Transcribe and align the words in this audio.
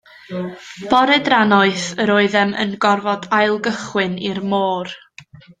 Bore 0.93 1.17
drannoeth 1.27 1.85
yr 2.05 2.13
oeddem 2.15 2.55
yn 2.65 2.73
gorfod 2.87 3.29
ail 3.43 3.55
gychwyn 3.69 4.21
i'r 4.31 4.45
môr. 4.55 4.99